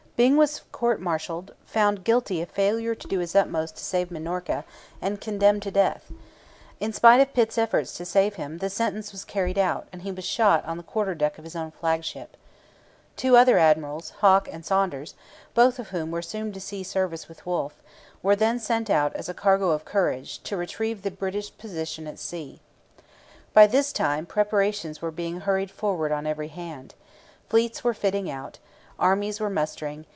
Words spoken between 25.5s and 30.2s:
forward on every hand. Fleets were fitting out. Armies were mustering.